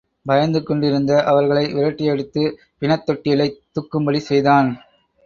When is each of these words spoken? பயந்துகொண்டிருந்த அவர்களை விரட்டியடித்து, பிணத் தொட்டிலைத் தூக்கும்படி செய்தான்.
பயந்துகொண்டிருந்த 0.25 1.23
அவர்களை 1.23 1.73
விரட்டியடித்து, 1.73 2.43
பிணத் 2.79 3.05
தொட்டிலைத் 3.05 3.59
தூக்கும்படி 3.73 4.17
செய்தான். 4.21 4.71